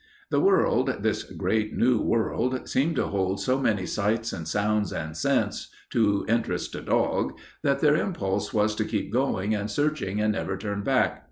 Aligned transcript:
The 0.31 0.39
world, 0.39 0.97
this 1.03 1.21
great, 1.21 1.75
new 1.77 2.01
world, 2.01 2.67
seemed 2.67 2.95
to 2.95 3.05
hold 3.05 3.39
so 3.39 3.59
many 3.59 3.85
sights 3.85 4.33
and 4.33 4.47
sounds 4.47 4.91
and 4.91 5.15
scents 5.15 5.67
to 5.91 6.25
interest 6.27 6.73
a 6.73 6.81
dog 6.81 7.37
that 7.61 7.81
their 7.81 7.95
impulse 7.95 8.51
was 8.51 8.73
to 8.77 8.83
keep 8.85 9.13
going 9.13 9.53
and 9.53 9.69
searching 9.69 10.19
and 10.19 10.33
never 10.33 10.57
turn 10.57 10.81
back. 10.81 11.19